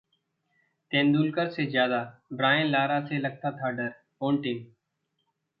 [0.91, 1.99] तेंदुलकर से ज्यादा
[2.33, 3.89] Brian Lara से लगता था डर:
[4.19, 4.65] पोंटिंग